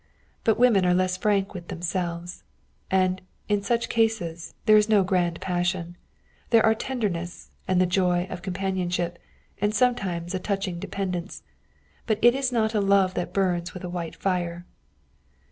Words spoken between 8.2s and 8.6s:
of